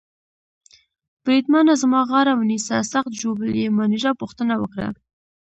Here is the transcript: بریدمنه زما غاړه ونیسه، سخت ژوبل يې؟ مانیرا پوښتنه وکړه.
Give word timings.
بریدمنه 1.23 1.73
زما 1.81 2.01
غاړه 2.09 2.33
ونیسه، 2.35 2.75
سخت 2.93 3.11
ژوبل 3.21 3.49
يې؟ 3.59 3.67
مانیرا 3.77 4.11
پوښتنه 4.21 4.53
وکړه. 4.57 4.87